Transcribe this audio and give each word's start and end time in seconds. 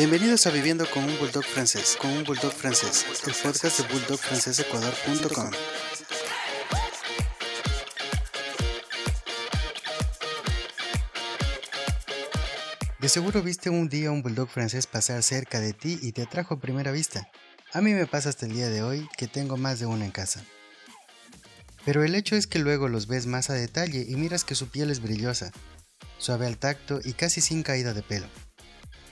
Bienvenidos 0.00 0.46
a 0.46 0.50
Viviendo 0.50 0.86
con 0.88 1.04
un 1.04 1.18
Bulldog 1.18 1.44
francés, 1.44 1.94
con 2.00 2.10
un 2.10 2.24
Bulldog 2.24 2.54
francés, 2.54 3.04
el 3.26 3.34
podcast 3.34 3.80
de 3.80 3.92
bulldogfrancesecuador.com. 3.92 5.50
De 12.98 13.08
seguro 13.10 13.42
viste 13.42 13.68
un 13.68 13.90
día 13.90 14.10
un 14.10 14.22
bulldog 14.22 14.48
francés 14.48 14.86
pasar 14.86 15.22
cerca 15.22 15.60
de 15.60 15.74
ti 15.74 15.98
y 16.00 16.12
te 16.12 16.22
atrajo 16.22 16.54
a 16.54 16.60
primera 16.60 16.92
vista. 16.92 17.28
A 17.74 17.82
mí 17.82 17.92
me 17.92 18.06
pasa 18.06 18.30
hasta 18.30 18.46
el 18.46 18.54
día 18.54 18.70
de 18.70 18.82
hoy 18.82 19.06
que 19.18 19.26
tengo 19.26 19.58
más 19.58 19.80
de 19.80 19.84
uno 19.84 20.02
en 20.02 20.12
casa. 20.12 20.42
Pero 21.84 22.04
el 22.04 22.14
hecho 22.14 22.36
es 22.36 22.46
que 22.46 22.58
luego 22.58 22.88
los 22.88 23.06
ves 23.06 23.26
más 23.26 23.50
a 23.50 23.52
detalle 23.52 24.06
y 24.08 24.16
miras 24.16 24.44
que 24.44 24.54
su 24.54 24.70
piel 24.70 24.90
es 24.90 25.02
brillosa, 25.02 25.52
suave 26.16 26.46
al 26.46 26.56
tacto 26.56 27.00
y 27.04 27.12
casi 27.12 27.42
sin 27.42 27.62
caída 27.62 27.92
de 27.92 28.02
pelo. 28.02 28.28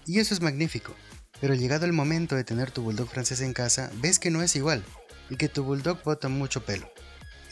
Y 0.09 0.21
eso 0.21 0.33
es 0.33 0.41
magnífico, 0.41 0.95
pero 1.39 1.55
llegado 1.55 1.85
el 1.85 1.93
momento 1.93 2.35
de 2.35 2.43
tener 2.43 2.71
tu 2.71 2.80
bulldog 2.80 3.11
francés 3.11 3.43
en 3.43 3.53
casa, 3.53 3.91
ves 3.97 4.19
que 4.19 4.30
no 4.30 4.43
es 4.43 4.57
igual 4.57 4.83
y 5.29 5.37
que 5.37 5.51
tu 5.51 5.65
bulldog 5.65 6.03
bota 6.03 6.30
mucho 6.30 6.65
pelo. 6.65 6.91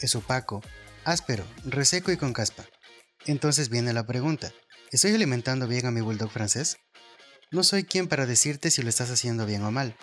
Es 0.01 0.15
opaco, 0.15 0.63
áspero, 1.03 1.45
reseco 1.65 2.11
y 2.11 2.17
con 2.17 2.33
caspa. 2.33 2.65
Entonces 3.27 3.69
viene 3.69 3.93
la 3.93 4.07
pregunta, 4.07 4.51
¿estoy 4.91 5.13
alimentando 5.13 5.67
bien 5.67 5.85
a 5.85 5.91
mi 5.91 6.01
bulldog 6.01 6.31
francés? 6.31 6.77
No 7.51 7.63
soy 7.63 7.83
quien 7.83 8.07
para 8.07 8.25
decirte 8.25 8.71
si 8.71 8.81
lo 8.81 8.89
estás 8.89 9.11
haciendo 9.11 9.45
bien 9.45 9.61
o 9.61 9.69
mal. 9.69 9.95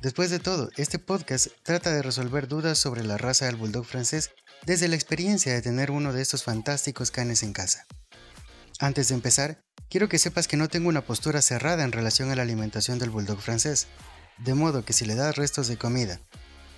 Después 0.00 0.28
de 0.30 0.40
todo, 0.40 0.70
este 0.76 0.98
podcast 0.98 1.50
trata 1.62 1.94
de 1.94 2.02
resolver 2.02 2.48
dudas 2.48 2.78
sobre 2.78 3.04
la 3.04 3.16
raza 3.16 3.46
del 3.46 3.54
bulldog 3.54 3.86
francés 3.86 4.32
desde 4.66 4.88
la 4.88 4.96
experiencia 4.96 5.52
de 5.52 5.62
tener 5.62 5.92
uno 5.92 6.12
de 6.12 6.22
estos 6.22 6.42
fantásticos 6.42 7.12
canes 7.12 7.44
en 7.44 7.52
casa. 7.52 7.86
Antes 8.82 9.06
de 9.06 9.14
empezar, 9.14 9.62
quiero 9.88 10.08
que 10.08 10.18
sepas 10.18 10.48
que 10.48 10.56
no 10.56 10.68
tengo 10.68 10.88
una 10.88 11.04
postura 11.04 11.40
cerrada 11.40 11.84
en 11.84 11.92
relación 11.92 12.32
a 12.32 12.34
la 12.34 12.42
alimentación 12.42 12.98
del 12.98 13.10
bulldog 13.10 13.40
francés, 13.40 13.86
de 14.38 14.54
modo 14.54 14.84
que 14.84 14.92
si 14.92 15.04
le 15.04 15.14
das 15.14 15.36
restos 15.36 15.68
de 15.68 15.78
comida, 15.78 16.18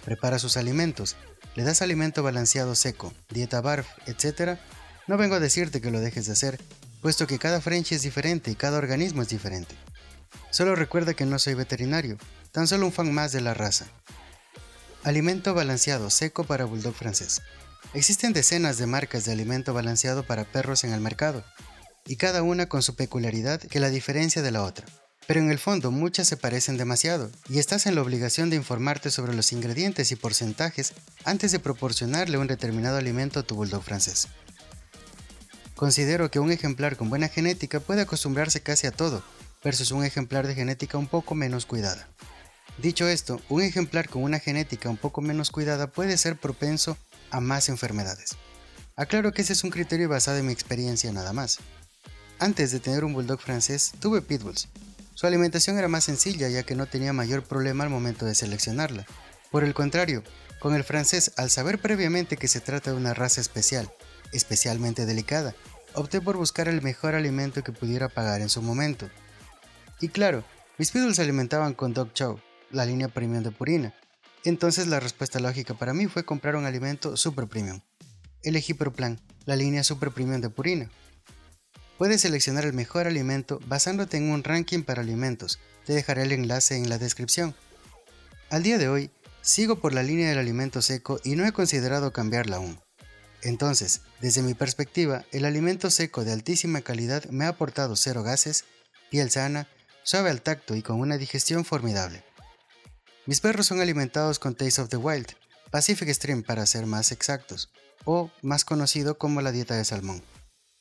prepara 0.04 0.38
sus 0.38 0.58
alimentos, 0.58 1.16
le 1.54 1.62
das 1.62 1.80
alimento 1.80 2.22
balanceado 2.22 2.74
seco, 2.74 3.14
dieta 3.30 3.62
barf, 3.62 3.88
etc., 4.04 4.58
no 5.06 5.16
vengo 5.16 5.36
a 5.36 5.40
decirte 5.40 5.80
que 5.80 5.90
lo 5.90 5.98
dejes 5.98 6.26
de 6.26 6.32
hacer, 6.32 6.60
puesto 7.00 7.26
que 7.26 7.38
cada 7.38 7.62
French 7.62 7.92
es 7.92 8.02
diferente 8.02 8.50
y 8.50 8.54
cada 8.54 8.76
organismo 8.76 9.22
es 9.22 9.30
diferente. 9.30 9.74
Solo 10.50 10.76
recuerda 10.76 11.14
que 11.14 11.24
no 11.24 11.38
soy 11.38 11.54
veterinario, 11.54 12.18
tan 12.52 12.66
solo 12.66 12.84
un 12.84 12.92
fan 12.92 13.14
más 13.14 13.32
de 13.32 13.40
la 13.40 13.54
raza. 13.54 13.86
Alimento 15.04 15.54
balanceado 15.54 16.10
seco 16.10 16.44
para 16.44 16.66
bulldog 16.66 16.94
francés. 16.94 17.40
Existen 17.94 18.34
decenas 18.34 18.76
de 18.76 18.86
marcas 18.86 19.24
de 19.24 19.32
alimento 19.32 19.72
balanceado 19.72 20.26
para 20.26 20.44
perros 20.44 20.84
en 20.84 20.92
el 20.92 21.00
mercado, 21.00 21.42
y 22.06 22.16
cada 22.16 22.42
una 22.42 22.68
con 22.68 22.82
su 22.82 22.96
peculiaridad 22.96 23.60
que 23.60 23.80
la 23.80 23.90
diferencia 23.90 24.42
de 24.42 24.50
la 24.50 24.62
otra. 24.62 24.86
Pero 25.26 25.40
en 25.40 25.50
el 25.50 25.58
fondo 25.58 25.90
muchas 25.90 26.28
se 26.28 26.36
parecen 26.36 26.76
demasiado, 26.76 27.30
y 27.48 27.58
estás 27.58 27.86
en 27.86 27.94
la 27.94 28.02
obligación 28.02 28.50
de 28.50 28.56
informarte 28.56 29.10
sobre 29.10 29.34
los 29.34 29.52
ingredientes 29.52 30.12
y 30.12 30.16
porcentajes 30.16 30.92
antes 31.24 31.50
de 31.50 31.60
proporcionarle 31.60 32.36
un 32.36 32.46
determinado 32.46 32.98
alimento 32.98 33.40
a 33.40 33.42
tu 33.42 33.54
bulldog 33.54 33.82
francés. 33.82 34.28
Considero 35.74 36.30
que 36.30 36.40
un 36.40 36.52
ejemplar 36.52 36.96
con 36.96 37.08
buena 37.08 37.28
genética 37.28 37.80
puede 37.80 38.02
acostumbrarse 38.02 38.60
casi 38.60 38.86
a 38.86 38.92
todo, 38.92 39.24
versus 39.62 39.90
un 39.92 40.04
ejemplar 40.04 40.46
de 40.46 40.54
genética 40.54 40.98
un 40.98 41.06
poco 41.06 41.34
menos 41.34 41.64
cuidada. 41.64 42.06
Dicho 42.78 43.08
esto, 43.08 43.40
un 43.48 43.62
ejemplar 43.62 44.08
con 44.08 44.22
una 44.22 44.40
genética 44.40 44.90
un 44.90 44.96
poco 44.96 45.22
menos 45.22 45.50
cuidada 45.50 45.86
puede 45.86 46.18
ser 46.18 46.36
propenso 46.36 46.98
a 47.30 47.40
más 47.40 47.68
enfermedades. 47.68 48.36
Aclaro 48.96 49.32
que 49.32 49.42
ese 49.42 49.54
es 49.54 49.64
un 49.64 49.70
criterio 49.70 50.08
basado 50.08 50.38
en 50.38 50.46
mi 50.46 50.52
experiencia 50.52 51.10
nada 51.12 51.32
más. 51.32 51.58
Antes 52.38 52.72
de 52.72 52.80
tener 52.80 53.04
un 53.04 53.12
bulldog 53.12 53.40
francés, 53.40 53.92
tuve 54.00 54.20
pitbulls. 54.20 54.68
Su 55.14 55.26
alimentación 55.26 55.78
era 55.78 55.88
más 55.88 56.04
sencilla 56.04 56.48
ya 56.48 56.64
que 56.64 56.74
no 56.74 56.86
tenía 56.86 57.12
mayor 57.12 57.44
problema 57.44 57.84
al 57.84 57.90
momento 57.90 58.26
de 58.26 58.34
seleccionarla. 58.34 59.06
Por 59.50 59.62
el 59.62 59.72
contrario, 59.72 60.24
con 60.58 60.74
el 60.74 60.82
francés, 60.82 61.32
al 61.36 61.50
saber 61.50 61.78
previamente 61.78 62.36
que 62.36 62.48
se 62.48 62.60
trata 62.60 62.90
de 62.90 62.96
una 62.96 63.14
raza 63.14 63.40
especial, 63.40 63.92
especialmente 64.32 65.06
delicada, 65.06 65.54
opté 65.94 66.20
por 66.20 66.36
buscar 66.36 66.68
el 66.68 66.82
mejor 66.82 67.14
alimento 67.14 67.62
que 67.62 67.72
pudiera 67.72 68.08
pagar 68.08 68.40
en 68.40 68.48
su 68.48 68.62
momento. 68.62 69.08
Y 70.00 70.08
claro, 70.08 70.42
mis 70.76 70.90
pitbulls 70.90 71.16
se 71.16 71.22
alimentaban 71.22 71.74
con 71.74 71.94
Dog 71.94 72.12
Chow, 72.14 72.40
la 72.70 72.84
línea 72.84 73.08
premium 73.08 73.44
de 73.44 73.52
Purina. 73.52 73.94
Entonces 74.42 74.88
la 74.88 74.98
respuesta 74.98 75.38
lógica 75.38 75.74
para 75.74 75.94
mí 75.94 76.08
fue 76.08 76.24
comprar 76.24 76.56
un 76.56 76.66
alimento 76.66 77.16
super 77.16 77.46
premium. 77.46 77.80
Elegí 78.42 78.74
Proplan, 78.74 79.20
la 79.46 79.54
línea 79.54 79.84
super 79.84 80.10
premium 80.10 80.40
de 80.40 80.50
Purina, 80.50 80.90
Puedes 81.98 82.22
seleccionar 82.22 82.64
el 82.64 82.72
mejor 82.72 83.06
alimento 83.06 83.60
basándote 83.66 84.16
en 84.16 84.30
un 84.30 84.42
ranking 84.42 84.82
para 84.82 85.02
alimentos. 85.02 85.60
Te 85.86 85.92
dejaré 85.92 86.22
el 86.22 86.32
enlace 86.32 86.76
en 86.76 86.88
la 86.88 86.98
descripción. 86.98 87.54
Al 88.50 88.62
día 88.62 88.78
de 88.78 88.88
hoy, 88.88 89.10
sigo 89.42 89.80
por 89.80 89.94
la 89.94 90.02
línea 90.02 90.28
del 90.28 90.38
alimento 90.38 90.82
seco 90.82 91.20
y 91.22 91.36
no 91.36 91.46
he 91.46 91.52
considerado 91.52 92.12
cambiarla 92.12 92.56
aún. 92.56 92.80
Entonces, 93.42 94.00
desde 94.20 94.42
mi 94.42 94.54
perspectiva, 94.54 95.24
el 95.30 95.44
alimento 95.44 95.90
seco 95.90 96.24
de 96.24 96.32
altísima 96.32 96.80
calidad 96.80 97.24
me 97.26 97.44
ha 97.44 97.48
aportado 97.48 97.94
cero 97.94 98.22
gases, 98.22 98.64
piel 99.10 99.30
sana, 99.30 99.68
suave 100.02 100.30
al 100.30 100.42
tacto 100.42 100.74
y 100.74 100.82
con 100.82 100.98
una 100.98 101.18
digestión 101.18 101.64
formidable. 101.64 102.24
Mis 103.26 103.40
perros 103.40 103.66
son 103.66 103.80
alimentados 103.80 104.38
con 104.38 104.54
Taste 104.54 104.80
of 104.80 104.88
the 104.88 104.96
Wild, 104.96 105.28
Pacific 105.70 106.08
Stream 106.12 106.42
para 106.42 106.66
ser 106.66 106.86
más 106.86 107.12
exactos, 107.12 107.70
o 108.04 108.30
más 108.42 108.64
conocido 108.64 109.18
como 109.18 109.40
la 109.42 109.52
dieta 109.52 109.76
de 109.76 109.84
salmón. 109.84 110.22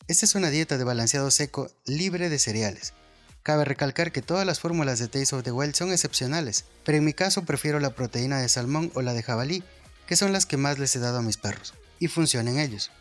Esta 0.09 0.25
es 0.25 0.35
una 0.35 0.49
dieta 0.49 0.77
de 0.77 0.83
balanceado 0.83 1.31
seco 1.31 1.71
libre 1.85 2.27
de 2.27 2.37
cereales. 2.37 2.93
Cabe 3.41 3.63
recalcar 3.63 4.11
que 4.11 4.21
todas 4.21 4.45
las 4.45 4.59
fórmulas 4.59 4.99
de 4.99 5.07
Taste 5.07 5.33
of 5.33 5.43
the 5.43 5.53
Wild 5.53 5.75
son 5.75 5.93
excepcionales, 5.93 6.65
pero 6.83 6.97
en 6.97 7.05
mi 7.05 7.13
caso 7.13 7.45
prefiero 7.45 7.79
la 7.79 7.95
proteína 7.95 8.41
de 8.41 8.49
salmón 8.49 8.91
o 8.95 9.01
la 9.01 9.13
de 9.13 9.23
jabalí, 9.23 9.63
que 10.05 10.17
son 10.17 10.33
las 10.33 10.45
que 10.45 10.57
más 10.57 10.77
les 10.77 10.93
he 10.97 10.99
dado 10.99 11.19
a 11.19 11.21
mis 11.21 11.37
perros, 11.37 11.73
y 11.99 12.07
funcionan 12.09 12.59
ellos. 12.59 12.91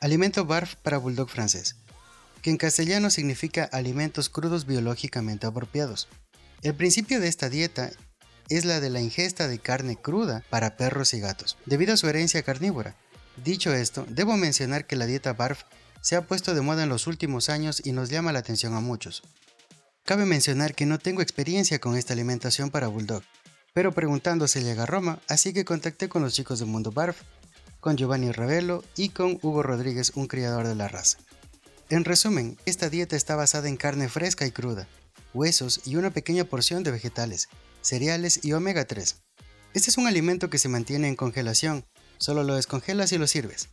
Alimento 0.00 0.44
BARF 0.44 0.76
para 0.76 0.98
Bulldog 0.98 1.30
francés, 1.30 1.74
que 2.42 2.50
en 2.50 2.58
castellano 2.58 3.10
significa 3.10 3.64
alimentos 3.64 4.28
crudos 4.28 4.66
biológicamente 4.66 5.48
apropiados. 5.48 6.06
El 6.62 6.76
principio 6.76 7.18
de 7.18 7.26
esta 7.26 7.48
dieta 7.48 7.90
es 8.48 8.64
la 8.64 8.78
de 8.78 8.90
la 8.90 9.00
ingesta 9.00 9.48
de 9.48 9.58
carne 9.58 9.96
cruda 9.96 10.44
para 10.48 10.76
perros 10.76 11.12
y 11.12 11.18
gatos, 11.18 11.58
debido 11.66 11.94
a 11.94 11.96
su 11.96 12.08
herencia 12.08 12.44
carnívora. 12.44 12.94
Dicho 13.44 13.72
esto, 13.72 14.06
debo 14.08 14.36
mencionar 14.36 14.86
que 14.86 14.96
la 14.96 15.06
dieta 15.06 15.32
BARF 15.32 15.64
se 16.00 16.16
ha 16.16 16.26
puesto 16.26 16.54
de 16.54 16.60
moda 16.60 16.82
en 16.82 16.88
los 16.88 17.06
últimos 17.06 17.48
años 17.48 17.82
y 17.84 17.92
nos 17.92 18.10
llama 18.10 18.32
la 18.32 18.38
atención 18.38 18.74
a 18.74 18.80
muchos. 18.80 19.22
Cabe 20.04 20.24
mencionar 20.24 20.74
que 20.74 20.86
no 20.86 20.98
tengo 20.98 21.22
experiencia 21.22 21.78
con 21.80 21.96
esta 21.96 22.14
alimentación 22.14 22.70
para 22.70 22.88
Bulldog, 22.88 23.22
pero 23.74 23.92
preguntando 23.92 24.48
se 24.48 24.62
llega 24.62 24.84
a 24.84 24.86
Roma, 24.86 25.20
así 25.28 25.52
que 25.52 25.64
contacté 25.64 26.08
con 26.08 26.22
los 26.22 26.34
chicos 26.34 26.58
de 26.58 26.64
Mundo 26.64 26.92
Barf, 26.92 27.20
con 27.80 27.96
Giovanni 27.96 28.32
Ravelo 28.32 28.82
y 28.96 29.10
con 29.10 29.38
Hugo 29.42 29.62
Rodríguez, 29.62 30.12
un 30.14 30.26
criador 30.26 30.66
de 30.66 30.74
la 30.74 30.88
raza. 30.88 31.18
En 31.90 32.04
resumen, 32.04 32.58
esta 32.66 32.90
dieta 32.90 33.16
está 33.16 33.36
basada 33.36 33.68
en 33.68 33.76
carne 33.76 34.08
fresca 34.08 34.46
y 34.46 34.50
cruda, 34.50 34.88
huesos 35.32 35.80
y 35.84 35.96
una 35.96 36.10
pequeña 36.10 36.44
porción 36.44 36.82
de 36.82 36.90
vegetales, 36.90 37.48
cereales 37.82 38.40
y 38.42 38.52
omega 38.52 38.84
3. 38.84 39.16
Este 39.74 39.90
es 39.90 39.98
un 39.98 40.06
alimento 40.06 40.50
que 40.50 40.58
se 40.58 40.68
mantiene 40.68 41.08
en 41.08 41.16
congelación, 41.16 41.84
solo 42.18 42.42
lo 42.44 42.56
descongelas 42.56 43.12
y 43.12 43.18
lo 43.18 43.26
sirves. 43.26 43.68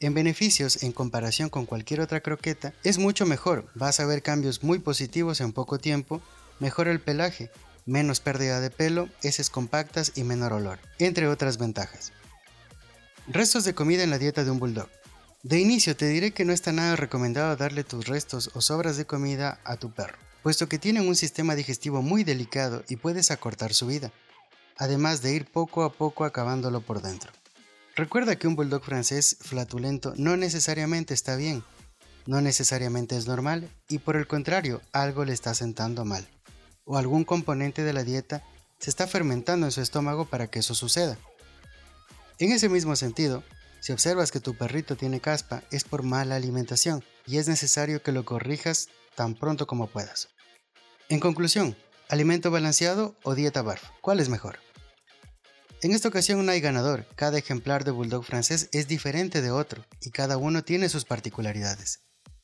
En 0.00 0.14
beneficios, 0.14 0.84
en 0.84 0.92
comparación 0.92 1.48
con 1.48 1.66
cualquier 1.66 2.00
otra 2.00 2.20
croqueta, 2.20 2.72
es 2.84 2.98
mucho 2.98 3.26
mejor, 3.26 3.68
vas 3.74 3.98
a 3.98 4.06
ver 4.06 4.22
cambios 4.22 4.62
muy 4.62 4.78
positivos 4.78 5.40
en 5.40 5.52
poco 5.52 5.78
tiempo, 5.78 6.22
mejora 6.60 6.92
el 6.92 7.00
pelaje, 7.00 7.50
menos 7.84 8.20
pérdida 8.20 8.60
de 8.60 8.70
pelo, 8.70 9.08
heces 9.22 9.50
compactas 9.50 10.12
y 10.14 10.22
menor 10.22 10.52
olor, 10.52 10.78
entre 11.00 11.26
otras 11.26 11.58
ventajas. 11.58 12.12
Restos 13.26 13.64
de 13.64 13.74
comida 13.74 14.04
en 14.04 14.10
la 14.10 14.18
dieta 14.18 14.44
de 14.44 14.52
un 14.52 14.60
bulldog. 14.60 14.88
De 15.42 15.58
inicio 15.58 15.96
te 15.96 16.06
diré 16.06 16.30
que 16.30 16.44
no 16.44 16.52
está 16.52 16.70
nada 16.70 16.94
recomendado 16.94 17.56
darle 17.56 17.82
tus 17.82 18.06
restos 18.06 18.50
o 18.54 18.60
sobras 18.60 18.96
de 18.96 19.04
comida 19.04 19.60
a 19.64 19.76
tu 19.76 19.90
perro, 19.90 20.18
puesto 20.44 20.68
que 20.68 20.78
tienen 20.78 21.08
un 21.08 21.16
sistema 21.16 21.56
digestivo 21.56 22.02
muy 22.02 22.22
delicado 22.22 22.84
y 22.88 22.96
puedes 22.96 23.32
acortar 23.32 23.74
su 23.74 23.88
vida, 23.88 24.12
además 24.76 25.22
de 25.22 25.34
ir 25.34 25.50
poco 25.50 25.82
a 25.82 25.92
poco 25.92 26.24
acabándolo 26.24 26.82
por 26.82 27.02
dentro. 27.02 27.32
Recuerda 27.98 28.36
que 28.36 28.46
un 28.46 28.54
bulldog 28.54 28.84
francés 28.84 29.38
flatulento 29.40 30.14
no 30.16 30.36
necesariamente 30.36 31.14
está 31.14 31.34
bien, 31.34 31.64
no 32.26 32.40
necesariamente 32.40 33.16
es 33.16 33.26
normal 33.26 33.68
y 33.88 33.98
por 33.98 34.14
el 34.14 34.28
contrario 34.28 34.80
algo 34.92 35.24
le 35.24 35.32
está 35.32 35.52
sentando 35.52 36.04
mal 36.04 36.24
o 36.84 36.96
algún 36.96 37.24
componente 37.24 37.82
de 37.82 37.92
la 37.92 38.04
dieta 38.04 38.44
se 38.78 38.88
está 38.88 39.08
fermentando 39.08 39.66
en 39.66 39.72
su 39.72 39.80
estómago 39.80 40.26
para 40.26 40.46
que 40.46 40.60
eso 40.60 40.76
suceda. 40.76 41.18
En 42.38 42.52
ese 42.52 42.68
mismo 42.68 42.94
sentido, 42.94 43.42
si 43.80 43.90
observas 43.92 44.30
que 44.30 44.38
tu 44.38 44.54
perrito 44.54 44.94
tiene 44.94 45.18
caspa 45.18 45.64
es 45.72 45.82
por 45.82 46.04
mala 46.04 46.36
alimentación 46.36 47.02
y 47.26 47.38
es 47.38 47.48
necesario 47.48 48.00
que 48.00 48.12
lo 48.12 48.24
corrijas 48.24 48.90
tan 49.16 49.34
pronto 49.34 49.66
como 49.66 49.88
puedas. 49.88 50.28
En 51.08 51.18
conclusión, 51.18 51.76
alimento 52.08 52.52
balanceado 52.52 53.16
o 53.24 53.34
dieta 53.34 53.62
BARF, 53.62 53.82
¿cuál 54.00 54.20
es 54.20 54.28
mejor? 54.28 54.60
En 55.80 55.92
esta 55.92 56.08
ocasión 56.08 56.44
no 56.44 56.50
hay 56.50 56.60
ganador, 56.60 57.06
cada 57.14 57.38
ejemplar 57.38 57.84
de 57.84 57.92
Bulldog 57.92 58.24
francés 58.24 58.68
es 58.72 58.88
diferente 58.88 59.42
de 59.42 59.52
otro 59.52 59.84
y 60.00 60.10
cada 60.10 60.36
uno 60.36 60.64
tiene 60.64 60.88
sus 60.88 61.04
particularidades. 61.04 62.00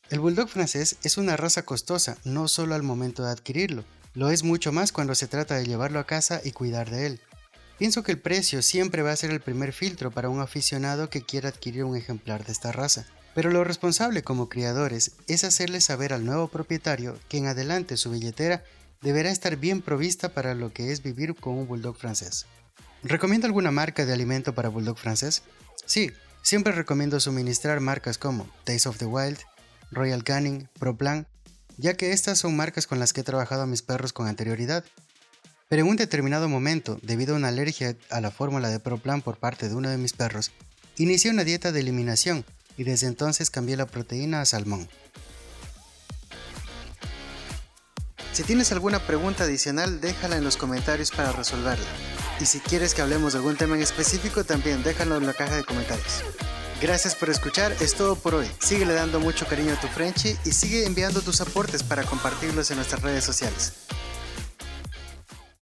El 0.08 0.20
Bulldog 0.20 0.48
francés 0.48 0.98
es 1.02 1.18
una 1.18 1.36
raza 1.36 1.62
costosa 1.62 2.16
no 2.22 2.46
solo 2.46 2.76
al 2.76 2.84
momento 2.84 3.24
de 3.24 3.32
adquirirlo, 3.32 3.84
Lo 4.12 4.30
es 4.30 4.44
mucho 4.44 4.70
más 4.70 4.92
cuando 4.92 5.16
se 5.16 5.26
trata 5.26 5.56
de 5.56 5.66
llevarlo 5.66 5.98
a 5.98 6.06
casa 6.06 6.40
y 6.44 6.52
cuidar 6.52 6.88
de 6.88 7.06
él. 7.06 7.20
Pienso 7.76 8.04
que 8.04 8.12
el 8.12 8.20
precio 8.20 8.62
siempre 8.62 9.02
va 9.02 9.10
a 9.10 9.16
ser 9.16 9.32
el 9.32 9.40
primer 9.40 9.72
filtro 9.72 10.12
para 10.12 10.28
un 10.28 10.40
aficionado 10.40 11.10
que 11.10 11.22
quiera 11.22 11.48
adquirir 11.48 11.82
un 11.82 11.96
ejemplar 11.96 12.44
de 12.46 12.52
esta 12.52 12.70
raza. 12.70 13.06
Pero 13.34 13.50
lo 13.50 13.64
responsable 13.64 14.22
como 14.22 14.48
criadores 14.48 15.16
es 15.26 15.42
hacerle 15.42 15.80
saber 15.80 16.12
al 16.12 16.24
nuevo 16.24 16.46
propietario 16.46 17.18
que 17.28 17.38
en 17.38 17.48
adelante 17.48 17.96
su 17.96 18.12
billetera 18.12 18.62
deberá 19.02 19.32
estar 19.32 19.56
bien 19.56 19.82
provista 19.82 20.28
para 20.28 20.54
lo 20.54 20.72
que 20.72 20.92
es 20.92 21.02
vivir 21.02 21.34
con 21.34 21.54
un 21.54 21.66
bulldog 21.66 21.96
francés. 21.96 22.46
¿Recomiendo 23.04 23.46
alguna 23.46 23.70
marca 23.70 24.06
de 24.06 24.14
alimento 24.14 24.54
para 24.54 24.70
bulldog 24.70 24.96
francés? 24.96 25.42
Sí, 25.84 26.10
siempre 26.40 26.72
recomiendo 26.72 27.20
suministrar 27.20 27.80
marcas 27.80 28.16
como 28.16 28.48
Taste 28.64 28.88
of 28.88 28.96
the 28.96 29.04
Wild, 29.04 29.38
Royal 29.90 30.24
Canin, 30.24 30.70
ProPlan, 30.78 31.26
ya 31.76 31.98
que 31.98 32.12
estas 32.12 32.38
son 32.38 32.56
marcas 32.56 32.86
con 32.86 32.98
las 32.98 33.12
que 33.12 33.20
he 33.20 33.24
trabajado 33.24 33.62
a 33.62 33.66
mis 33.66 33.82
perros 33.82 34.14
con 34.14 34.26
anterioridad. 34.26 34.84
Pero 35.68 35.82
en 35.82 35.88
un 35.88 35.96
determinado 35.96 36.48
momento, 36.48 36.98
debido 37.02 37.34
a 37.34 37.36
una 37.36 37.48
alergia 37.48 37.94
a 38.08 38.22
la 38.22 38.30
fórmula 38.30 38.70
de 38.70 38.80
ProPlan 38.80 39.20
por 39.20 39.36
parte 39.36 39.68
de 39.68 39.74
uno 39.74 39.90
de 39.90 39.98
mis 39.98 40.14
perros, 40.14 40.52
inicié 40.96 41.30
una 41.30 41.44
dieta 41.44 41.72
de 41.72 41.80
eliminación 41.80 42.46
y 42.78 42.84
desde 42.84 43.06
entonces 43.06 43.50
cambié 43.50 43.76
la 43.76 43.84
proteína 43.84 44.40
a 44.40 44.46
salmón. 44.46 44.88
Si 48.32 48.42
tienes 48.44 48.72
alguna 48.72 48.98
pregunta 48.98 49.44
adicional, 49.44 50.00
déjala 50.00 50.38
en 50.38 50.44
los 50.44 50.56
comentarios 50.56 51.10
para 51.10 51.32
resolverla. 51.32 51.86
Y 52.40 52.46
si 52.46 52.60
quieres 52.60 52.94
que 52.94 53.02
hablemos 53.02 53.32
de 53.32 53.38
algún 53.38 53.56
tema 53.56 53.76
en 53.76 53.82
específico, 53.82 54.44
también 54.44 54.82
déjalo 54.82 55.16
en 55.16 55.26
la 55.26 55.32
caja 55.32 55.56
de 55.56 55.64
comentarios. 55.64 56.24
Gracias 56.80 57.14
por 57.14 57.30
escuchar, 57.30 57.72
es 57.80 57.94
todo 57.94 58.16
por 58.16 58.34
hoy. 58.34 58.50
Síguele 58.58 58.94
dando 58.94 59.20
mucho 59.20 59.46
cariño 59.46 59.72
a 59.72 59.80
tu 59.80 59.86
Frenchy 59.88 60.36
y 60.44 60.50
sigue 60.50 60.84
enviando 60.84 61.22
tus 61.22 61.40
aportes 61.40 61.82
para 61.82 62.02
compartirlos 62.02 62.70
en 62.70 62.76
nuestras 62.76 63.02
redes 63.02 63.24
sociales. 63.24 63.72